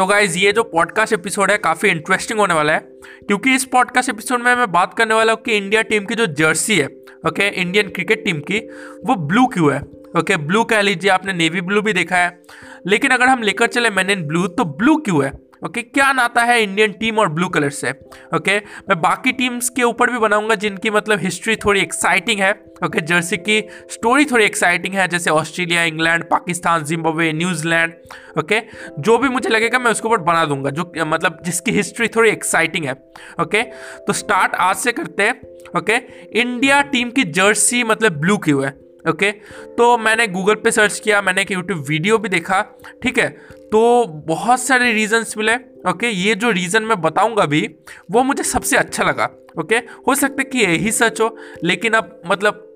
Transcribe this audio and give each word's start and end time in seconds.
तो 0.00 0.04
गाइज़ 0.06 0.36
ये 0.38 0.50
जो 0.52 0.62
पॉडकास्ट 0.62 1.12
एपिसोड 1.12 1.50
है, 1.50 1.56
काफ़ी 1.58 1.88
इंटरेस्टिंग 1.88 2.38
होने 2.40 2.54
वाला 2.54 2.72
है, 2.72 2.78
क्योंकि 3.26 3.54
इस 3.54 3.64
पॉडकास्ट 3.64 4.10
एपिसोड 4.10 4.42
में 4.42 4.54
मैं 4.56 4.70
बात 4.72 4.94
करने 4.94 5.14
वाला 5.14 5.32
हूँ 5.32 5.40
कि 5.42 5.56
इंडिया 5.56 5.82
टीम 5.82 6.04
की 6.04 6.14
जो 6.14 6.26
जर्सी 6.38 6.78
है 6.78 6.86
ओके 7.28 7.48
इंडियन 7.52 7.88
क्रिकेट 7.88 8.24
टीम 8.24 8.38
की, 8.40 8.58
वो 9.04 9.14
ब्लू 9.26 9.46
क्यों 9.46 9.72
है? 9.72 9.80
ओके 10.20 10.36
ब्लू 10.36 10.62
कह 10.64 10.80
लीजिए, 10.80 11.10
आपने 11.10 11.32
नेवी 11.32 11.60
ब्लू 11.60 11.82
भी 11.82 11.92
देखा 11.92 12.16
है, 12.16 12.40
लेकिन 12.86 13.10
अगर 13.10 13.28
हम 13.28 13.42
लेकर 13.42 13.66
चले 13.66 13.90
मैन 13.90 14.10
इन 14.10 14.22
ब्लू 14.26 14.46
तो 14.48 14.64
ब्लू 14.64 14.96
क्यों 14.98 15.24
है? 15.24 15.32
ओके 15.62 15.82
क्या 15.82 16.12
नाता 16.12 16.42
है 16.42 16.62
इंडियन 16.62 16.92
टीम 16.92 17.18
और 17.18 17.28
ब्लू 17.28 17.48
कलर 17.48 17.70
से? 17.70 17.90
ओके 18.36 18.56
मैं 18.58 19.00
बाकी 19.00 19.32
टीम्स 19.32 19.68
के 19.68 19.82
ऊपर 19.82 20.10
भी 20.10 20.18
बनाऊँगा 20.18 20.54
जिनकी 20.56 20.90
मतलब 20.90 21.18
हिस्ट्री 21.20 21.56
थोड़ी 21.56 21.80
एक्साइटिंग 21.80 22.40
है। 22.40 22.50
ओके 22.84 23.00
जर्सी 23.02 23.36
की 23.38 23.60
स्टोरी 23.90 24.24
थोड़ी 24.24 24.44
एक्साइटिंग 24.44 24.94
है, 24.94 25.06
जैसे 25.08 25.30
Australia 25.30 25.82
England 25.84 26.24
Pakistan 26.24 26.84
Zimbabwe 26.84 27.32
New Zealand 27.32 27.94
okay 28.38 28.60
जो 29.00 29.18
भी 29.18 29.28
मुझे 29.28 29.48
लगेगा 29.48 29.78
मैं 29.78 29.90
उसके 29.90 30.08
ऊपर 30.08 30.18
बना 30.22 30.44
दूँगा, 30.44 30.70
जो 30.70 30.92
मतलब 30.98 31.38
जिसकी 31.44 31.72
हिस्ट्री 31.72 32.08
थोड़ी 32.08 32.30
एक्साइटिंग 32.30 32.84
है। 32.84 32.92
ओके 33.40 33.62
तो 34.06 34.12
स्टार्ट 34.12 34.54
आज 34.60 34.76
से 34.76 34.92
करते 34.92 35.22
हैं। 35.22 35.40
ओके 35.78 35.96
इंडिया 36.40 36.80
टीम 36.84 37.10
की 37.10 37.24
जर्सी 37.32 37.82
मतलब 37.84 38.20
ब्लू 38.20 38.36
क्यों 38.38 38.64
है। 38.64 38.70
ओके? 39.08 39.32
तो 39.76 39.98
मैंने 39.98 40.26
गूगल 40.26 40.54
पे 40.54 40.70
सर्च 40.70 40.98
किया, 40.98 41.22
मैंने 41.22 41.42
एक 41.42 41.50
यूट्यूब 41.50 41.84
वीडियो 41.88 42.18
भी 42.18 42.28
देखा, 42.28 42.60
ठीक 43.02 43.18
है? 43.18 43.28
तो 43.72 44.04
बहुत 44.06 44.60
सारे 44.60 44.92
रीजंस 44.92 45.34
मिले, 45.38 45.54
ओके? 45.90 46.08
ये 46.08 46.34
जो 46.34 46.50
रीज़न 46.50 46.82
मैं 46.82 47.00
बताऊँगा 47.00 47.46
भी 47.46 47.76
वो 48.10 48.22
मुझे 48.22 48.42
सबसे 48.42 48.76
अच्छा 48.76 49.04
लगा, 49.04 49.30
ओके? 49.58 49.76
हो 49.76 50.14
सकता 50.14 50.36
है 50.38 50.44
कि 50.44 50.58
यही 50.58 50.92
सच 50.92 51.20
हो, 51.20 51.36
लेकिन 51.64 51.92
अब 51.92 52.22
मतलब 52.26 52.66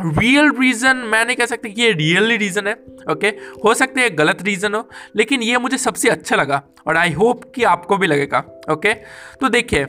रियल 0.00 0.50
रीज़न 0.60 0.96
मैं 0.96 1.24
नहीं 1.26 1.36
कह 1.36 1.46
सकता 1.46 1.68
कि 1.68 1.82
ये 1.82 1.92
रियली 1.92 2.36
रीज़न 2.36 2.66
है, 2.66 2.72
ओके? 3.10 3.26
हो 3.64 3.74
सकता 3.74 4.00
है 4.00 4.10
गलत 4.10 4.42
रीज़न 4.42 4.74
हो, 4.74 4.88
लेकिन 5.16 5.42
ये 5.42 5.58
मुझे 5.58 5.78
सबसे 5.78 6.08
अच्छा 6.08 6.36
लगा, 6.36 6.62
और 6.86 6.96
आई 6.96 7.12
होप 7.12 7.52
कि 7.54 7.64
आपको 7.64 7.96
भी 7.96 8.06
लगेगा, 8.06 8.44
ओके? 8.70 8.94
तो 9.40 9.48
देखिए, 9.48 9.86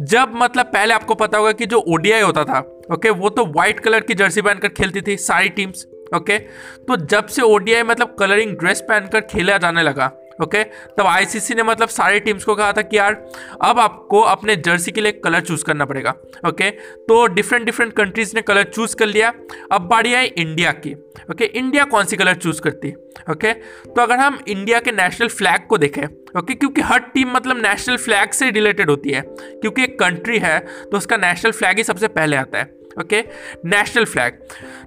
जब 0.00 0.32
मतलब 0.34 0.66
पहले 0.66 0.94
आपको 0.94 1.14
पता 1.14 1.38
होगा 1.38 1.52
कि 1.52 1.66
जो 1.66 1.78
ओडीआई 1.78 2.20
होता 2.20 2.44
था 2.44 2.71
ओके, 2.90 3.10
वो 3.10 3.28
तो 3.28 3.44
व्हाइट 3.46 3.80
कलर 3.80 4.00
की 4.00 4.14
जर्सी 4.14 4.42
पहनकर 4.42 4.68
खेलती 4.68 5.00
थी, 5.00 5.16
सारी 5.16 5.48
टीम्स 5.48 5.86
ओके? 6.14 6.38
तो 6.38 6.96
जब 6.96 7.26
से 7.26 7.42
ओडीआई 7.42 7.82
मतलब 7.82 8.16
कलरिंग 8.18 8.56
ड्रेस 8.56 8.80
पहनकर 8.80 9.20
खेला 9.20 9.58
जाने 9.58 9.82
लगा 9.82 10.10
ओके? 10.42 10.62
तब 10.64 11.06
आईसीसी 11.06 11.54
ने 11.54 11.62
मतलब 11.62 11.88
सारी 11.88 12.20
टीम्स 12.20 12.44
को 12.44 12.54
कहा 12.54 12.72
था 12.72 12.82
कि 12.82 12.96
यार, 12.96 13.14
अब 13.62 13.78
आपको 13.80 14.20
अपने 14.22 14.56
जर्सी 14.58 14.92
के 14.92 15.00
लिए 15.00 15.12
कलर 15.14 15.40
चूज़ 15.40 15.64
करना 15.64 15.84
पड़ेगा, 15.84 16.14
ओके? 16.46 16.70
तो 16.70 17.26
डिफरेंट 17.28 17.64
डिफरेंट 17.64 17.92
कंट्रीज़ 17.92 18.32
ने 18.36 18.42
कलर 18.42 18.64
चूज़ 18.64 18.96
कर 18.96 19.06
लिया। 19.06 19.32
अब 19.72 19.88
बारी 19.88 20.14
आई 20.14 20.26
इंडिया 20.26 20.72
की, 20.74 20.94
ओके? 21.30 21.44
इंडिया 21.44 21.84
कौन 21.84 22.04
सी 22.04 22.16
कलर 22.16 22.34
चूज़ 22.36 22.60
करती 22.60 22.88
है, 22.88 22.94
ओके? 23.30 23.52
तो 23.52 24.00
अगर 24.02 24.16
हम 24.16 24.38
इंडिया 24.48 24.80
के 24.80 24.92
नेशनल 24.92 25.28
फ्लैग 25.30 25.66
को 25.68 25.78
देखें, 25.78 26.04
ओके? 26.38 26.54
क्योंकि 26.54 26.80
हर 26.82 26.98
टीम 27.14 27.32
मतलब 27.32 27.56
नेशनल 27.58 27.96
फ्लैग 27.98 28.30
से 28.32 28.50
रिलेटेड 28.50 28.90
होती 28.90 29.10
है, 29.10 29.20
क्योंकि 29.30 29.82
एक 29.82 29.98
कंट्री 29.98 30.38
है 30.38 30.58
तो 30.60 30.96
उसका 30.96 31.16
नेशनल 31.18 31.52
फ्लैग 31.52 31.78
ही 31.78 31.84
सबसे 31.84 32.08
पहले 32.10 32.36
आता 32.36 32.58
है, 32.58 32.64
ओके? 33.00 33.20
नेशनल 33.66 34.04
फ्लैग 34.04 34.38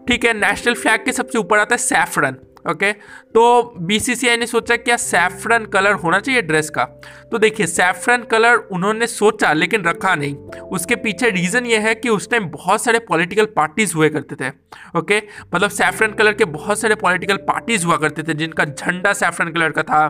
ठीक 0.07 0.25
है? 0.25 0.33
नेशनल 0.39 0.73
फ्लैग 0.75 1.05
के 1.05 1.11
सबसे 1.13 1.37
ऊपर 1.37 1.59
आता 1.59 1.75
है 1.75 1.77
सैफरन 1.79 2.37
ओके? 2.65 2.91
तो 2.91 3.73
बीसीसीआई 3.79 4.37
ने 4.37 4.45
सोचा 4.47 4.75
क्या 4.77 4.95
सैफरन 4.97 5.65
कलर 5.65 5.93
होना 5.95 6.19
चाहिए 6.19 6.41
ड्रेस 6.41 6.69
का? 6.69 6.83
तो 7.31 7.37
देखिए 7.37 7.67
सैफरन 7.67 8.23
कलर 8.23 8.55
उन्होंने 8.71 9.07
सोचा 9.07 9.51
लेकिन 9.53 9.83
रखा 9.83 10.13
नहीं। 10.15 10.35
उसके 10.69 10.95
पीछे 10.97 11.29
रीज़न 11.31 11.65
ये 11.65 11.77
है 11.79 11.93
कि 11.95 12.09
उस 12.09 12.29
टाइम 12.29 12.49
बहुत 12.49 12.83
सारे 12.83 12.99
पॉलिटिकल 13.01 13.45
पार्टीज़ 13.55 13.93
हुए 13.95 14.09
करते 14.09 14.35
थे, 14.35 14.49
ओके? 14.97 15.21
मतलब 15.55 15.69
सैफरन 15.69 16.13
कलर 16.13 16.33
के 16.33 16.45
बहुत 16.47 16.79
सारे 16.79 16.95
पॉलिटिकल 16.95 17.37
पार्टीज़ 17.47 17.85
हुआ 17.85 17.97
करते 17.97 18.23
थे, 18.23 18.33
जिनका 18.33 18.65
झंडा 18.65 19.13
सैफरन 19.13 19.51
कलर 19.51 19.71
का 19.71 19.83
था। 19.83 20.07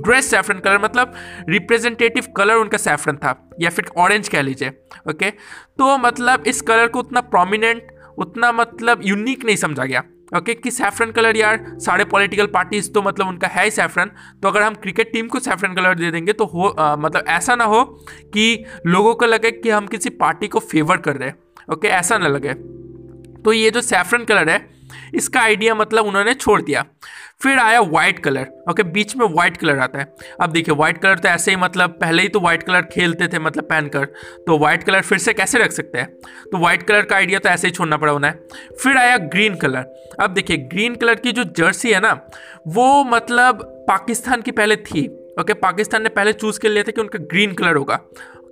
ड्रेस 0.00 0.30
सैफरन 0.30 0.58
कलर 0.58 0.78
मतलब 0.78 1.14
रिप्रेजेंटेटिव 1.48 2.32
कलर 2.36 2.54
उनका 2.54 2.78
सैफरन 2.78 3.16
था, 3.16 3.34
या 3.60 3.70
फिर 3.70 3.90
ऑरेंज 3.98 4.28
कह 4.28 4.42
लीजिए, 4.42 4.68
ओके? 5.10 5.30
तो 5.30 5.96
मतलब 5.98 6.44
इस 6.46 6.60
कलर 6.62 6.86
को 6.86 6.98
उतना 6.98 7.20
प्रोमिनेंट 7.22 7.96
उतना 8.18 8.50
मतलब 8.52 9.00
यूनिक 9.04 9.44
नहीं 9.44 9.56
समझा 9.56 9.84
गया। 9.84 10.02
ओके 10.36 10.54
कि 10.54 10.70
सैफरन 10.70 11.10
कलर 11.10 11.36
यार 11.36 11.64
सारे 11.78 12.04
पॉलिटिकल 12.04 12.46
पार्टीज़ 12.46 12.90
तो 12.92 13.02
मतलब 13.02 13.28
उनका 13.28 13.48
है 13.48 13.64
ही 13.64 13.70
सैफरन 13.70 14.10
तो 14.42 14.48
अगर 14.48 14.62
हम 14.62 14.74
क्रिकेट 14.74 15.12
टीम 15.12 15.28
को 15.28 15.40
सैफरन 15.40 15.74
कलर 15.74 15.94
दे 15.94 16.10
देंगे 16.10 16.32
तो 16.32 16.44
हो 16.44 16.68
आ, 16.68 16.96
मतलब 16.96 17.24
ऐसा 17.28 17.54
ना 17.54 17.64
हो 17.64 17.84
कि 18.24 18.64
लोगों 18.86 19.14
को 19.14 19.26
लगे 19.26 19.50
कि 19.50 19.70
हम 19.70 19.86
किसी 19.86 20.10
पार्टी 20.10 20.48
को 20.48 20.58
फेवर 20.58 20.96
कर 20.96 21.16
रहे 21.16 21.28
हैं। 21.28 21.38
ओके 21.72 21.88
ऐसा 21.88 22.18
ना 22.18 22.28
लगे। 22.28 22.54
तो 23.42 23.52
ये 23.52 23.70
जो 23.70 23.80
सैफरन 23.80 24.24
कलर 24.24 24.48
है 24.48 24.77
इसका 25.14 25.40
आइडिया 25.40 25.74
मतलब 25.74 26.06
उन्होंने 26.06 26.34
छोड़ 26.34 26.60
दिया। 26.62 26.84
फिर 27.42 27.58
आया 27.58 27.80
व्हाइट 27.80 28.18
कलर 28.18 28.46
ओके 28.70 28.82
बीच 28.84 29.14
में 29.16 29.26
व्हाइट 29.26 29.56
कलर 29.56 29.78
आता 29.78 29.98
है। 29.98 30.06
अब 30.40 30.52
देखिए 30.52 30.74
व्हाइट 30.74 30.98
कलर 30.98 31.18
तो 31.18 31.28
ऐसे 31.28 31.50
ही 31.50 31.56
मतलब 31.56 31.90
पहले 32.00 32.22
ही 32.22 32.28
तो 32.28 32.40
व्हाइट 32.40 32.62
कलर 32.62 32.82
खेलते 32.92 33.28
थे 33.28 33.38
मतलब 33.38 33.64
पहनकर 33.64 34.04
तो 34.46 34.58
व्हाइट 34.58 34.82
कलर 34.82 35.02
फिर 35.02 35.18
से 35.18 35.34
कैसे 35.34 35.58
रख 35.58 35.72
सकते 35.72 35.98
हैं? 35.98 36.06
तो 36.52 36.58
व्हाइट 36.58 36.82
कलर 36.82 37.02
का 37.02 37.16
आइडिया 37.16 37.38
तो 37.38 37.48
ऐसे 37.48 37.66
ही 37.66 37.72
छोड़ना 37.72 37.96
पड़ा 37.96 38.12
होना 38.12 38.28
है 38.28 38.46
फिर 38.74 38.96
आया 38.96 39.16
ग्रीन 39.18 39.54
कलर 39.56 40.14
अब 40.20 40.30
देखिए 40.30 40.56
ग्रीन 40.66 40.94
कलर 40.94 41.14
की 41.16 41.32
जो 41.32 41.44
जर्सी 41.56 41.92
है 41.92 42.00
ना, 42.00 42.12
वो 42.68 43.04
मतलब 43.04 43.62
पाकिस्तान 43.88 44.42
की 44.42 44.50
पहले 44.50 44.76
थी 44.78 45.06
ओके 45.40 45.54
पाकिस्तान 45.54 46.02
ने 46.02 46.08
पहले 46.08 46.32
चूज़ 46.32 46.58
कर 46.60 46.68
लिया 46.68 46.82
था 46.82 46.90
कि 46.90 47.00
उनका 47.00 47.18
ग्रीन 47.24 47.52
कलर 47.54 47.76
होगा। 47.76 48.00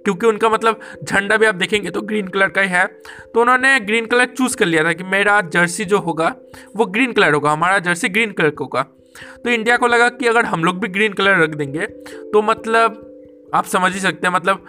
क्योंकि 0.07 0.27
उनका 0.27 0.49
मतलब 0.49 0.81
झंडा 1.05 1.37
भी 1.37 1.47
आप 1.47 1.55
देखेंगे 1.55 1.91
तो 1.91 2.01
ग्रीन 2.03 2.29
कलर 2.29 2.49
का 2.49 2.61
ही 2.61 2.69
है। 2.69 2.87
तो 3.35 3.41
उन्होंने 3.41 3.79
ग्रीन 3.81 4.07
कलर 4.07 4.27
चूज़ 4.27 4.57
कर 4.57 4.67
लिया 4.67 4.85
था 4.85 4.93
कि 4.93 5.05
मेरा 5.05 5.41
जर्सी 5.53 5.85
जो 5.85 5.99
होगा 5.99 6.35
वो 6.77 6.87
ग्रीन 6.87 7.13
कलर 7.13 7.35
होगा 7.35 7.51
हमारा 7.51 7.79
जर्सी 7.79 8.09
ग्रीन 8.09 8.33
कलर 8.33 8.51
का 8.51 8.65
होगा। 8.65 8.83
तो 9.45 9.51
इंडिया 9.51 9.77
को 9.77 9.87
लगा 9.87 10.09
कि 10.09 10.27
अगर 10.27 10.45
हम 10.45 10.65
लोग 10.65 10.81
भी 10.81 10.89
ग्रीन 10.89 11.13
कलर 11.13 11.43
रख 11.43 11.55
देंगे 11.55 11.87
तो 12.33 12.43
मतलब 12.43 13.03
आप 13.55 13.65
समझ 13.65 13.93
ही 13.93 14.01
सकते 14.01 14.27
हैं 14.27 14.35
मतलब 14.35 14.67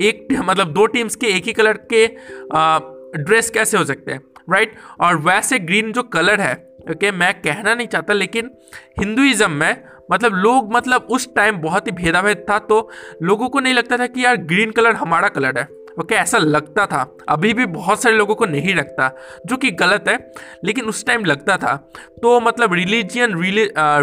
एक 0.00 0.28
मतलब 0.44 0.72
दो 0.72 0.86
टीम्स 0.86 1.16
के 1.16 1.26
एक 1.26 1.44
ही 1.44 1.52
कलर 1.52 1.78
के 1.92 2.06
आ, 2.52 2.78
ड्रेस 3.16 3.50
कैसे 3.50 3.76
हो 3.76 3.84
सकते 3.84 4.12
हैं 4.12 4.20
राइट 4.50 4.74
और 5.00 5.16
वैसे 5.16 5.58
ग्रीन 5.58 5.92
जो 5.92 6.02
कलर 6.02 6.40
है 6.40 6.54
ओके 6.54 6.92
okay, 6.94 7.12
मैं 7.18 7.32
कहना 7.34 7.74
नहीं 7.74 7.86
चाहता 7.86 8.12
लेकिन 8.12 8.50
हिंदुइज्म 8.98 9.50
में 9.50 9.84
मतलब 10.08 10.34
लोग 10.34 10.72
मतलब 10.74 11.06
उस 11.10 11.28
टाइम 11.34 11.58
बहुत 11.58 11.86
ही 11.86 11.92
भेदाभेद 11.92 12.44
था 12.50 12.58
तो 12.60 12.88
लोगों 13.22 13.48
को 13.48 13.60
नहीं 13.60 13.74
लगता 13.74 13.98
था 13.98 14.06
कि 14.06 14.24
यार 14.24 14.36
ग्रीन 14.44 14.70
कलर 14.70 14.94
हमारा 14.96 15.28
कलर 15.28 15.58
है। 15.58 15.68
ओके 16.00 16.14
ऐसा 16.14 16.38
लगता 16.38 16.84
था। 16.86 17.02
अभी 17.28 17.52
भी 17.54 17.66
बहुत 17.66 18.02
सारे 18.02 18.16
लोगों 18.16 18.34
को 18.34 18.46
नहीं 18.46 18.74
लगता, 18.74 19.10
जो 19.46 19.56
कि 19.56 19.70
गलत 19.72 20.04
है, 20.08 20.18
लेकिन 20.64 20.84
उस 20.84 21.04
टाइम 21.06 21.24
लगता 21.24 21.56
था। 21.56 21.74
तो 22.22 22.40
मतलब 22.40 22.72
रिलीजियन 22.74 23.36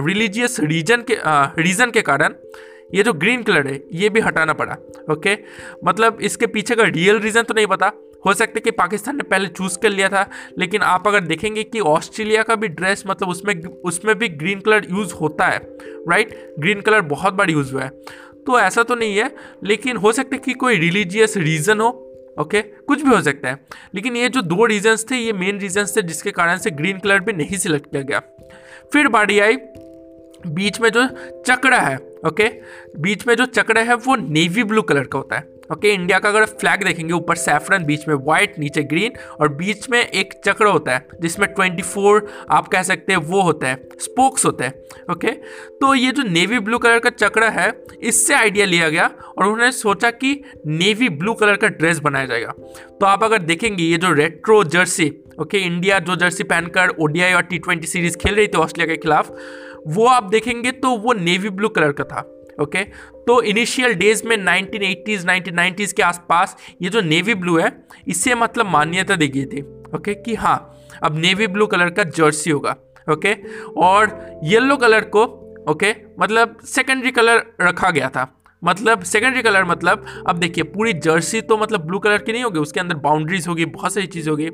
रिलीजियस 0.06 0.60
रीजन 0.62 1.04
के 1.10 1.18
रीज़न 1.62 1.92
के 1.92 2.02
कारण 2.02 2.36
ये 2.94 3.04
जो 3.04 3.14
ग्रीन 3.14 3.44
कलर 3.44 3.68
है, 3.68 3.80
ये 3.94 4.10
भी 4.10 4.20
हटाना 4.20 4.54
पड़ा। 4.54 4.78
ओके 5.12 5.38
मतलब 5.86 6.18
इसके 6.22 6.48
पीछे 6.48 6.76
का 6.76 6.84
रियल 6.86 7.20
रीज़न 7.20 7.44
तो 7.44 7.54
नहीं 7.54 7.68
पता 7.68 7.92
हो 8.26 8.34
सकता 8.34 8.54
है 8.56 8.62
कि 8.62 8.72
पाकिस्तान 8.72 9.16
ने 9.16 9.24
पहले 9.24 9.48
चूज़ 9.48 9.78
कर 9.80 9.90
लिया 9.90 10.10
था, 10.10 10.30
लेकिन 10.60 10.82
आप 10.82 11.08
अगर 11.08 11.20
देखेंगे 11.20 11.64
कि 11.64 11.80
ऑस्ट्रेलिया 11.80 12.44
का 12.44 12.56
भी 12.56 12.68
ड्रेस 12.68 13.04
मतलब 13.08 13.30
उसमें 13.30 13.64
उसमें 13.64 14.18
भी 14.18 14.28
ग्रीन 14.28 14.60
कलर 14.60 14.88
यूज़ 14.92 15.14
होता 15.14 15.48
है 15.48 15.60
राइट 16.10 16.56
ग्रीन 16.60 16.82
कलर 16.82 17.02
बहुत 17.02 17.34
बार 17.34 17.50
यूज़ 17.50 17.74
हुआ 17.74 17.84
है। 17.84 17.90
तो 18.48 18.60
ऐसा 18.60 18.84
तो 18.84 18.96
नहीं 18.96 19.18
है, 19.18 19.36
लेकिन 19.64 19.98
हो 19.98 20.12
सकता 20.12 20.36
है 20.36 20.42
कि 20.46 20.54
कोई 20.54 20.78
रिलीजियस 20.78 21.38
रीज़न 21.38 21.80
हो 21.80 22.08
ओके 22.40 22.62
okay? 22.62 22.86
कुछ 22.88 23.02
भी 23.02 23.16
हो 23.16 23.22
सकता 23.22 23.50
है। 23.50 23.66
लेकिन 23.96 24.16
ये 24.16 24.30
जो 24.30 24.42
दो 24.42 24.66
रीजंस 24.66 25.06
थे, 25.12 25.16
ये 25.16 25.34
मेन 25.34 25.60
रीजंस 25.60 25.98
थे 25.98 26.02
जिसके 26.02 26.32
कारण 26.32 26.58
से 26.58 26.72
ग्रीन 26.72 26.98
कलर 26.98 27.20
भी 27.20 27.34
नहीं 27.34 27.58
सिलेक्ट 27.58 27.86
किया 27.86 28.02
गया। 28.02 28.20
फिर 28.94 29.08
बारी 29.08 29.40
आई, 29.40 29.56
बीच 30.48 30.80
में 30.82 30.90
जो 30.90 31.08
चक्रा 31.48 31.78
है 31.78 32.11
ओके? 32.28 32.44
बीच 33.00 33.28
में 33.28 33.36
जो 33.36 33.46
चक्रा 33.46 33.82
है, 33.82 33.96
वो 33.96 34.16
नेवी 34.16 34.64
ब्लू 34.64 34.82
कलर 34.82 35.04
का 35.04 35.18
होता 35.18 35.36
है। 35.36 35.62
ओके? 35.72 35.92
इंडिया 35.92 36.20
का 36.20 36.30
अगर 36.30 36.46
फ्लैग 36.46 36.84
देखेंगे, 36.84 37.14
ऊपर 37.14 37.36
सैफरन 37.36 37.84
बीच 37.84 38.08
में 38.08 38.16
व्हाइट 38.16 38.60
नीचे 38.60 38.84
ग्रीन 38.84 39.12
और 39.42 39.48
बीच 39.48 39.90
में 39.90 40.08
एक 40.08 40.34
चक्र 40.46 40.66
होता 40.66 40.92
है, 40.92 41.08
जिसमें 41.22 41.48
24 41.54 42.22
आप 42.50 42.68
कह 42.68 42.84
सकते 42.84 43.14
हैं, 43.14 43.20
वो 43.20 43.42
होता 43.42 43.68
है 43.68 43.90
स्पोक्स 44.00 44.46
होते 44.46 44.64
हैं। 44.64 44.74
ओके? 45.12 45.32
तो 45.82 45.96
ये 45.96 46.12
जो 46.12 46.24
नेवी 46.24 46.60
ब्लू 46.60 46.78
कलर 46.78 47.00
का 47.00 47.10
चक्र 47.10 47.44
है, 47.44 47.84
इससे 48.02 48.34
आइडिया 48.34 48.66
लिया 48.66 48.90
गया 48.90 49.12
और 49.38 49.46
उन्होंने 49.46 49.72
सोचा 49.72 50.12
कि 50.12 50.44
नेवी 50.68 51.10
ब्लू 51.10 51.34
कलर 51.34 51.56
का 51.56 51.68
ड्रेस 51.68 52.00
बनाया 52.00 52.26
जाएगा। 52.26 52.54
तो 53.00 53.06
आप 53.06 53.24
अगर 53.24 53.38
देखेंगे, 53.38 53.84
ये 53.84 53.98
जो 53.98 54.14
रेट्रो 54.14 54.64
जर्सी 54.64 55.14
ओके? 55.42 55.58
इंडिया 55.58 56.00
जो 56.00 56.16
जर्सी 56.16 56.44
पहनकर 56.44 56.90
ओडीआई 56.90 57.34
और 57.34 57.42
टी 57.42 57.62
सीरीज़ 57.88 58.18
खेल 58.18 58.36
रही 58.36 58.48
थी 58.48 58.58
ऑस्ट्रेलिया 58.58 58.96
के 58.96 59.02
खिलाफ 59.02 59.36
वो 59.88 60.06
आप 60.06 60.24
देखेंगे 60.24 60.72
तो 60.72 60.98
वो 60.98 61.14
नेवी 61.14 61.50
ब्लू 61.50 61.70
कलर 61.70 61.92
का 61.92 62.04
था 62.04 62.38
ओके 62.62 62.84
तो 63.28 63.42
इनिशियल 63.42 63.94
डेज़ 63.94 64.28
में 64.28 64.38
1980s 64.38 65.26
1990s 65.26 65.92
के 65.92 66.04
आसपास 66.04 66.58
ये 66.82 66.90
जो 66.90 67.02
नेवी 67.02 67.34
ब्लू 67.36 67.58
है 67.58 67.84
इससे 68.08 68.36
मतलब 68.36 68.66
मान्यता 68.66 69.16
दी 69.16 69.28
गई 69.28 69.46
थी 69.46 69.62
ओके 69.96 70.14
कि 70.14 70.36
हाँ 70.36 70.78
अब 71.04 71.18
नेवी 71.18 71.48
ब्लू 71.48 71.68
कलर 71.68 71.90
का 71.90 72.04
जर्सी 72.04 72.50
होगा 72.50 72.76
ओके 73.12 73.34
और 73.78 74.30
येलो 74.44 74.78
कलर 74.78 75.02
को 75.02 75.24
ओके 75.70 75.96
मतलब 76.20 76.58
सेकेंडरी 76.66 77.12
कलर 77.12 77.44
रखा 77.62 77.90
गया 77.90 78.10
था। 78.10 78.41
मतलब 78.64 79.04
सेकेंडरी 79.04 79.42
कलर 79.42 79.64
मतलब 79.66 80.06
अब 80.28 80.38
देखिए 80.38 80.64
पूरी 80.64 80.94
जर्सी 80.96 81.42
तो 81.42 81.58
मतलब 81.58 81.86
ब्लू 81.86 82.00
कलर 82.00 82.18
की 82.18 82.32
नहीं 82.32 82.44
होगी 82.44 82.60
उसके 82.60 82.80
अंदर 82.80 82.96
बाउंड्रीज 82.96 83.48
होगी 83.48 83.66
बहुत 83.68 83.94
सारी 83.94 84.08
चीज़ 84.08 84.30
होगी। 84.30 84.50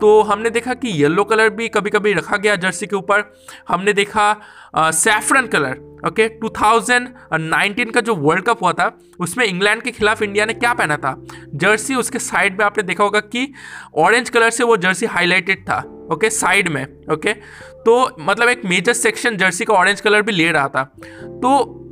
तो 0.00 0.20
हमने 0.22 0.50
देखा 0.50 0.74
कि 0.74 0.88
येलो 1.02 1.24
कलर 1.24 1.50
भी 1.50 1.68
कभी 1.68 1.90
कभी 1.90 2.12
रखा 2.12 2.36
गया 2.36 2.56
जर्सी 2.56 2.86
के 2.86 2.96
ऊपर। 2.96 3.32
हमने 3.68 3.92
देखा 3.92 4.34
सैफरन 4.76 5.46
कलर 5.46 5.88
ओके 6.06 6.28
2019 6.38 7.90
का 7.92 8.00
जो 8.00 8.14
वर्ल्ड 8.14 8.44
कप 8.44 8.62
हुआ 8.62 8.72
था 8.72 8.90
उसमें 9.20 9.44
इंग्लैंड 9.46 9.82
के 9.82 9.90
खिलाफ 9.90 10.22
इंडिया 10.22 10.44
ने 10.44 10.54
क्या 10.54 10.72
पहना 10.74 10.96
था? 10.96 11.14
जर्सी 11.54 11.94
उसके 11.94 12.18
साइड 12.18 12.58
में 12.58 12.64
आपने 12.64 12.82
देखा 12.82 13.04
होगा 13.04 13.20
कि 13.20 13.52
ऑरेंज 13.96 14.30
कलर 14.30 14.50
से 14.50 14.64
वो 14.64 14.76
जर्सी 14.76 15.06
हाईलाइटेड 15.06 15.68
था 15.68 15.78
ओके 15.78 16.26
okay, 16.26 16.38
साइड 16.38 16.68
में 16.68 16.82
ओके 16.84 17.14
okay? 17.14 17.42
तो 17.84 18.16
मतलब 18.20 18.48
एक 18.48 18.64
मेजर 18.64 18.92
सेक्शन 18.92 19.36
जर्सी 19.36 19.64
का 19.64 19.74
ऑरेंज 19.74 20.00
कलर 20.00 20.22
भी 20.22 20.32
ले 20.32 20.50
रहा 20.52 20.68
था। 20.68 20.84
तो 20.84 21.86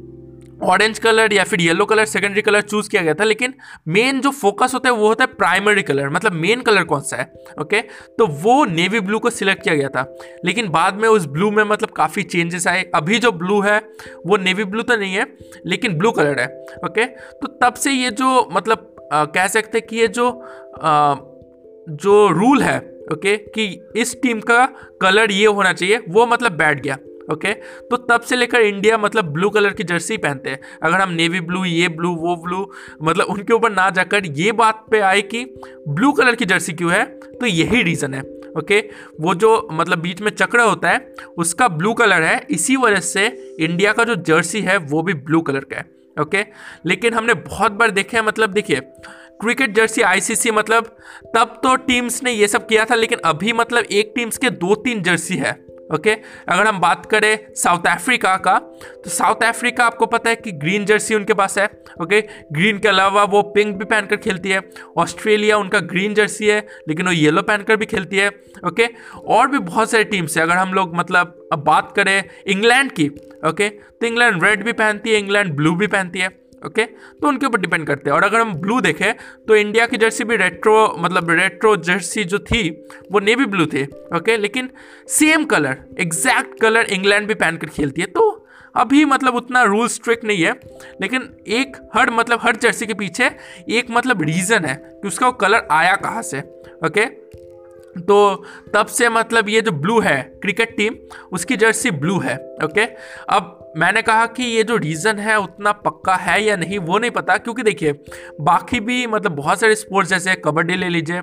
ऑरेंज 0.62 0.98
कलर 0.98 1.32
या 1.32 1.44
फिर 1.44 1.60
yellow 1.60 1.84
colour 1.84 2.04
secondary 2.04 2.42
colour 2.42 2.60
choose 2.60 2.88
किया 2.90 3.02
गया 3.02 3.14
था 3.14 3.24
लेकिन 3.24 3.54
मेन 3.88 4.20
जो 4.20 4.30
फोकस 4.30 4.74
होता 4.74 4.88
है 4.88 4.94
वो 4.94 5.08
होता 5.08 5.24
है 5.24 5.34
प्राइमरी 5.34 5.82
कलर 5.82 6.08
मतलब 6.08 6.32
मेन 6.32 6.60
कलर 6.60 6.84
कौन 6.84 7.00
सा 7.00 7.16
है 7.16 7.32
ओके 7.60 7.80
तो 8.18 8.26
वो 8.42 8.64
नेवी 8.64 9.00
ब्लू 9.00 9.18
को 9.18 9.30
सिलेक्ट 9.30 9.62
किया 9.62 9.74
गया 9.74 9.88
था। 9.88 10.04
लेकिन 10.44 10.68
बाद 10.68 10.94
में 10.94 11.08
उस 11.08 11.26
ब्लू 11.26 11.50
में 11.50 11.62
मतलब 11.64 11.90
काफ़ी 11.90 12.22
चेंजेस 12.22 12.66
आए। 12.66 12.82
अभी 12.94 13.18
जो 13.18 13.32
ब्लू 13.32 13.60
है 13.60 13.78
वो 14.26 14.36
नेवी 14.36 14.64
ब्लू 14.64 14.82
तो 14.82 14.96
नहीं 14.96 15.14
है 15.14 15.26
लेकिन 15.66 15.98
ब्लू 15.98 16.10
कलर 16.10 16.40
है 16.40 16.46
ओके 16.84 17.04
तो 17.04 17.46
तब 17.62 17.74
से 17.74 17.92
ये 17.92 18.10
जो 18.10 18.48
मतलब 18.52 18.94
आ, 19.12 19.24
कह 19.24 19.46
सकते 19.46 19.80
कि 19.80 19.96
ये 19.96 20.08
जो 20.08 20.30
आ, 20.82 21.14
जो 21.90 22.28
रूल 22.30 22.62
है 22.62 22.78
ओके 23.12 23.36
कि 23.36 23.64
इस 23.96 24.20
टीम 24.22 24.40
का 24.40 24.64
कलर 25.02 25.30
ये 25.30 25.46
होना 25.46 25.72
चाहिए 25.72 26.00
वो 26.08 26.26
मतलब 26.26 26.52
बैठ 26.52 26.80
गया। 26.80 26.96
ओके? 27.28 27.52
तो 27.52 27.96
तब 27.98 28.20
से 28.20 28.36
लेकर 28.36 28.60
इंडिया 28.60 28.98
मतलब 28.98 29.32
ब्लू 29.32 29.50
कलर 29.50 29.72
की 29.72 29.84
जर्सी 29.84 30.16
पहनते 30.18 30.50
हैं। 30.50 30.60
अगर 30.82 31.00
हम 31.00 31.10
नेवी 31.12 31.40
ब्लू, 31.42 31.64
ये 31.64 31.88
ब्लू, 31.90 32.14
वो 32.16 32.36
ब्लू 32.38 32.70
मतलब 33.02 33.26
उनके 33.26 33.52
ऊपर 33.52 33.72
ना 33.72 33.88
जाकर 33.90 34.26
ये 34.28 34.52
बात 34.54 34.84
पे 34.90 35.00
आए 35.00 35.22
कि 35.24 35.44
ब्लू 35.88 36.12
कलर 36.12 36.34
की 36.34 36.44
जर्सी 36.46 36.72
क्यों 36.72 36.92
है 36.92 37.04
तो 37.04 37.46
यही 37.46 37.82
रीज़न 37.82 38.14
है, 38.14 38.20
ओके? 38.58 38.78
वो 39.20 39.34
जो 39.34 39.68
मतलब 39.72 39.98
बीच 39.98 40.20
में 40.20 40.30
चक्र 40.30 40.60
होता 40.60 40.90
है, 40.90 41.14
उसका 41.38 41.68
ब्लू 41.68 41.92
कलर 41.94 42.22
है, 42.22 42.40
इसी 42.50 42.76
वजह 42.76 43.00
से 43.02 43.26
इंडिया 43.60 43.92
का 43.92 44.04
जो 44.04 44.14
जर्सी 44.24 44.60
है, 44.60 44.76
वो 44.78 45.02
भी 45.02 45.14
ब्लू 45.14 45.40
कलर 45.40 45.64
का 45.64 45.76
है, 45.76 45.84
ओके? 46.16 46.44
लेकिन 46.86 47.14
हमने 47.14 47.34
बहुत 47.34 47.72
बार 47.72 47.90
देखे 47.90 48.16
हैं 48.16 48.24
मतलब 48.24 48.50
देखिए, 48.50 48.80
क्रिकेट 49.40 49.74
जर्सी 49.74 50.02
आईसीसी 50.02 50.50
मतलब 50.50 50.84
तब 51.36 51.60
तो 51.62 51.74
टीम्स 51.78 52.22
ने 52.22 52.32
ये 52.32 52.48
सब 52.48 52.66
किया 52.66 52.84
था, 52.84 52.94
लेकिन 52.94 53.18
अभी 53.24 53.52
मतलब 53.52 53.84
एक 53.84 54.12
टीम्स 54.16 54.38
के 54.38 54.50
दो 54.52 54.74
तीन 54.74 55.02
जर्सी 55.02 55.36
है। 55.36 55.52
ओके 55.94 56.10
अगर 56.48 56.66
हम 56.66 56.78
बात 56.80 57.06
करें 57.06 57.38
साउथ 57.56 57.86
अफ्रीका 57.88 58.36
का 58.38 58.58
तो 59.04 59.10
साउथ 59.10 59.44
अफ्रीका 59.44 59.84
आपको 59.84 60.06
पता 60.06 60.30
है 60.30 60.36
कि 60.36 60.52
ग्रीन 60.54 60.84
जर्सी 60.84 61.14
उनके 61.14 61.34
पास 61.34 61.58
है 61.58 61.68
ओके 62.02 62.20
ग्रीन 62.52 62.78
के 62.78 62.88
अलावा 62.88 63.22
वो 63.26 63.42
पिंक 63.54 63.76
भी 63.76 63.84
पहनकर 63.84 64.16
खेलती 64.18 64.50
है। 64.50 64.60
ऑस्ट्रेलिया 64.98 65.56
उनका 65.58 65.80
ग्रीन 65.82 66.14
जर्सी 66.14 66.46
है, 66.46 66.58
लेकिन 66.88 67.06
वो 67.06 67.12
येलो 67.12 67.42
पहनकर 67.42 67.76
भी 67.76 67.86
खेलती 67.86 68.16
है 68.16 68.28
ओके 68.66 68.86
और 69.28 69.48
भी 69.48 69.58
बहुत 69.60 69.90
सारी 69.90 70.04
टीम्स 70.06 70.36
है। 70.36 70.42
अगर 70.42 70.56
हम 70.56 70.74
लोग 70.74 70.94
मतलब 70.96 71.48
अब 71.52 71.64
बात 71.64 71.92
करें 71.96 72.22
इंग्लैंड 72.46 72.92
की 72.92 73.08
ओके 73.48 73.68
तो 73.68 74.06
इंग्लैंड 74.06 74.44
रेड 74.44 74.64
भी 74.64 74.72
पहनती 74.74 75.10
है 75.10 75.18
इंग्लैंड 75.18 75.54
ब्लू 75.56 75.74
भी 75.74 75.86
पहनती 75.88 76.18
है। 76.18 76.28
ओके? 76.66 76.84
तो 76.84 77.28
उनके 77.28 77.46
ऊपर 77.46 77.60
डिपेंड 77.60 77.86
करते 77.86 78.10
हैं। 78.10 78.16
और 78.16 78.24
अगर 78.24 78.40
हम 78.40 78.54
ब्लू 78.54 78.80
देखें 78.80 79.12
तो 79.48 79.56
इंडिया 79.56 79.86
की 79.86 79.96
जर्सी 79.96 80.24
भी 80.24 80.36
रेट्रो 80.36 80.94
मतलब 80.98 81.30
रेट्रो 81.30 81.76
जर्सी 81.78 82.24
जो 82.24 82.38
थी, 82.40 82.68
वो 83.12 83.20
नेवी 83.20 83.46
ब्लू 83.46 83.66
थे, 83.66 83.84
ओके? 84.16 84.36
लेकिन 84.36 84.70
same 85.08 85.44
colour 85.44 85.78
exact 86.00 86.60
colour 86.60 86.86
England 86.90 87.28
भी 87.28 87.34
पहन 87.34 87.56
कर 87.56 87.66
खेलती 87.68 88.00
है। 88.00 88.06
तो 88.08 88.34
अभी 88.74 89.04
मतलब 89.04 89.34
उतना 89.34 89.62
रूल 89.62 89.88
स्ट्रिक्ट 89.88 90.24
नहीं 90.24 90.42
है, 90.42 90.52
लेकिन 91.00 91.28
एक 91.48 91.76
हर 91.94 92.10
मतलब 92.10 92.38
हर 92.42 92.56
जर्सी 92.56 92.86
के 92.86 92.94
पीछे 92.94 93.30
एक 93.70 93.90
मतलब 93.90 94.22
रीज़न 94.22 94.64
है 94.64 94.74
कि 94.76 95.08
उसका 95.08 95.26
वो 95.26 95.32
कलर 95.34 95.66
आया 95.70 95.94
कहाँ 95.96 96.22
से, 96.22 96.40
ओके? 96.86 97.06
तो 97.98 98.44
तब 98.74 98.86
से 98.86 99.08
मतलब 99.08 99.48
ये 99.48 99.60
जो 99.60 99.72
ब्लू 99.72 100.00
है 100.00 100.20
क्रिकेट 100.42 100.76
टीम 100.76 100.94
उसकी 101.32 101.56
जर्सी 101.56 101.90
ब्लू 101.90 102.18
है 102.18 102.36
ओके 102.64 102.84
अब 103.28 103.54
मैंने 103.76 104.02
कहा 104.02 104.26
कि 104.26 104.44
ये 104.44 104.62
जो 104.62 104.76
रीज़न 104.76 105.18
है, 105.18 105.38
उतना 105.38 105.72
पक्का 105.72 106.14
है 106.14 106.42
या 106.44 106.56
नहीं, 106.56 106.78
वो 106.78 106.98
नहीं 106.98 107.10
पता, 107.10 107.36
क्योंकि 107.36 107.62
देखिए, 107.62 107.92
बाकी 108.40 108.80
भी 108.80 109.06
मतलब 109.06 109.32
बहुत 109.32 109.60
सारे 109.60 109.74
स्पोर्ट्स 109.74 110.10
जैसे 110.10 110.34
कबड्डी 110.34 110.76
ले 110.76 110.88
लीजिए, 110.88 111.18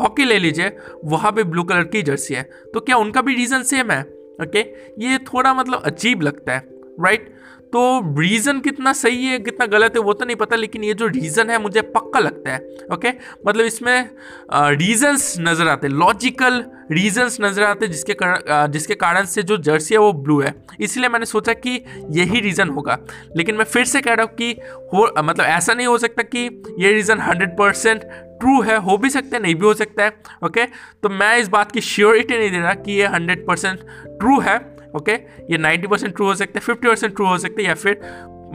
हॉकी 0.00 0.24
ले 0.24 0.38
लीजिए, 0.38 0.76
वहाँ 1.04 1.32
भी 1.34 1.42
ब्लू 1.42 1.62
कलर 1.62 1.84
की 1.84 2.02
जर्सी 2.02 2.34
है। 2.34 2.42
तो 2.74 2.80
क्या 2.80 2.96
उनका 2.96 3.22
भी 3.22 3.34
रीज़न 3.34 3.62
सेम 3.62 3.90
है 3.90 4.00
ओके 4.42 4.60
ये 5.04 5.18
थोड़ा 5.18 5.54
मतलब 5.54 5.82
अजीब 5.82 6.22
लगता 6.22 6.52
है 6.52 6.62
राइट 7.00 7.34
तो 7.72 7.80
रीज़न 8.18 8.60
कितना 8.60 8.92
सही 8.94 9.26
है, 9.26 9.38
कितना 9.40 9.66
गलत 9.68 9.96
है, 9.96 10.00
वो 10.02 10.12
तो 10.12 10.24
नहीं 10.24 10.36
पता, 10.36 10.56
लेकिन 10.56 10.84
ये 10.84 10.94
जो 10.94 11.06
रीज़न 11.08 11.50
है, 11.50 11.58
मुझे 11.58 11.80
पक्का 11.90 12.20
लगता 12.20 12.52
है 12.52 12.86
ओके 12.92 13.08
मतलब 13.46 13.64
इसमें 13.64 14.08
रीजंस 14.52 15.34
नज़र 15.40 15.68
आते 15.68 15.88
लॉजिकल 15.88 16.64
रीजंस 16.92 17.36
नज़र 17.40 17.62
आते 17.62 17.88
जिसके 17.88 18.14
कारण 18.14 18.70
जिसके 18.72 18.94
कारण 18.94 19.24
से 19.26 19.42
जो 19.42 19.56
जर्सी 19.58 19.94
है, 19.94 20.00
वो 20.00 20.12
ब्लू 20.14 20.40
है। 20.40 20.54
इसलिए 20.80 21.08
मैंने 21.08 21.26
सोचा 21.26 21.52
कि 21.56 21.70
यही 22.10 22.40
रीज़न 22.40 22.68
होगा, 22.70 22.98
लेकिन 23.36 23.56
मैं 23.56 23.64
फिर 23.66 23.84
से 23.86 24.00
कह 24.00 24.14
रहा 24.14 24.26
हूँ 24.26 24.34
कि 24.36 24.50
हो 24.94 25.06
मतलब 25.18 25.44
ऐसा 25.46 25.74
नहीं 25.74 25.86
हो 25.86 25.98
सकता 25.98 26.22
कि 26.24 26.44
ये 26.80 26.92
रीज़न 26.92 27.20
हंड्रेड 27.20 27.56
परसेंट 27.58 28.02
ट्रू 28.40 28.60
है, 28.62 28.76
हो 28.78 28.96
भी 28.96 29.10
सकता 29.10 29.36
है, 29.36 29.42
नहीं 29.42 29.54
भी 29.54 29.66
हो 29.66 29.74
सकता 29.74 30.04
है 30.04 30.12
ओके 30.44 30.64
तो 31.02 31.08
मैं 31.10 31.36
इस 31.38 31.48
बात 31.48 31.72
की 31.72 31.80
श्योरिटी 31.82 32.38
नहीं 32.38 32.50
दे 32.50 32.58
रहा 32.58 32.74
कि 32.76 32.92
ये 32.92 33.06
हंड्रेड 33.08 33.46
परसेंट 33.46 33.80
ट्रू 34.18 34.40
है। 34.40 34.58
ओके? 34.96 35.12
ये 35.50 35.58
नाइन्टी 35.58 35.86
परसेंट 35.86 36.14
ट्रू 36.16 36.26
हो 36.26 36.34
सकता 36.34 36.58
है 36.58 36.60
फिफ्टी 36.60 36.88
परसेंट 36.88 37.14
ट्रू 37.14 37.26
हो 37.26 37.38
सकता 37.38 37.62
है, 37.62 37.68
या 37.68 37.74
फिर 37.74 38.00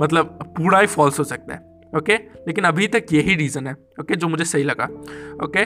मतलब 0.01 0.39
पूरा 0.57 0.79
ही 0.79 0.87
फॉल्स 0.87 1.19
हो 1.19 1.23
सकता 1.23 1.53
है, 1.53 1.59
ओके? 1.97 2.13
लेकिन 2.47 2.63
अभी 2.63 2.87
तक 2.87 3.13
यही 3.13 3.35
रीज़न 3.35 3.67
है, 3.67 3.73
ओके, 4.01 4.15
जो 4.15 4.27
मुझे 4.27 4.45
सही 4.45 4.63
लगा, 4.63 4.85
ओके? 5.45 5.65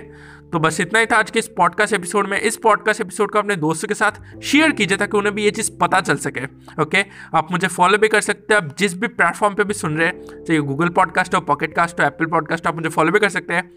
तो 0.50 0.60
बस 0.60 0.80
इतना 0.82 1.00
ही 1.00 1.06
था 1.06 1.16
आज 1.16 1.32
के 1.32 1.40
इस 1.40 1.48
पॉडकास्ट 1.48 1.94
एपिसोड 1.94 2.28
में। 2.28 2.40
इस 2.40 2.58
पॉडकास्ट 2.58 3.02
एपिसोड 3.02 3.32
को 3.32 3.40
अपने 3.40 3.56
दोस्तों 3.56 3.88
के 3.88 3.94
साथ 3.94 4.40
शेयर 4.42 4.72
कीजिए 4.72 4.98
ताकि 4.98 5.18
उन्हें 5.18 5.34
भी 5.36 5.44
ये 5.44 5.52
चीज़ 5.52 5.72
पता 5.82 6.00
चल 6.02 6.18
सके, 6.18 6.46
ओके? 6.82 7.04
आप 7.36 7.52
मुझे 7.52 7.68
फॉलो 7.68 7.98
भी 7.98 8.08
कर 8.08 8.22
सकते 8.22 8.54
हैं, 8.54 8.62
आप 8.62 8.76
जिस 8.80 8.98
भी 8.98 9.08
प्लेटफॉर्म 9.08 9.56
पे 9.56 9.64
भी 9.64 9.74
सुन 9.74 9.98
रहे 9.98 10.08
हैं, 10.08 10.44
चाहे 10.44 10.60
गूगल 10.60 10.90
पॉडकास्ट 10.92 11.36
हो 11.36 11.42
पॉकेट 11.44 11.76
कास्ट 11.76 12.00
हो 12.02 12.06
एप्पल 12.06 12.26
पॉडकास्ट 12.26 12.66
हो, 12.66 12.70
आप 12.70 12.76
मुझे 12.76 12.90
फॉलो 12.90 13.12
भी 13.12 13.20
कर 13.20 13.30
सकते 13.30 13.54
हैं। 13.54 13.72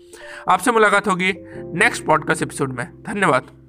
आपसे 0.48 0.72
मुलाकात 0.72 1.08
होगी 1.08 1.34
नेक्स्ट 1.74 2.04
पॉडकास्ट 2.06 2.42
एपिसोड 2.42 2.72
में। 2.72 2.86
धन्यवाद। 3.02 3.59